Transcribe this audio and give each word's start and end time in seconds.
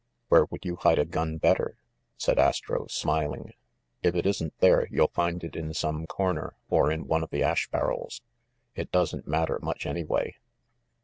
"Where 0.29 0.45
would 0.45 0.65
you 0.65 0.77
hide 0.77 0.97
a 0.97 1.05
gun 1.05 1.37
better?" 1.37 1.77
said 2.17 2.39
Astro, 2.39 2.87
smiling. 2.87 3.53
"If 4.01 4.15
it 4.15 4.25
isn't 4.25 4.57
there, 4.57 4.87
you'll 4.89 5.09
find 5.13 5.43
it 5.43 5.55
in 5.55 5.75
some 5.75 6.07
cor 6.07 6.33
ner, 6.33 6.55
or 6.69 6.91
in 6.91 7.05
one 7.05 7.21
of 7.21 7.29
the 7.29 7.43
ash 7.43 7.67
barrels. 7.69 8.23
It 8.73 8.91
doesn't 8.91 9.27
matter 9.27 9.59
much, 9.61 9.85
anyway." 9.85 10.37